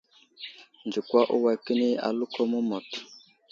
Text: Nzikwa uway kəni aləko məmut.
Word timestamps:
Nzikwa 0.85 1.21
uway 1.35 1.57
kəni 1.65 1.89
aləko 2.07 2.41
məmut. 2.51 2.89